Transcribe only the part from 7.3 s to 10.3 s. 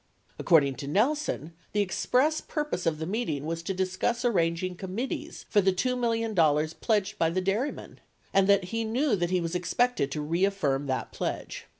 dairymen, and that he knew that, he was expected to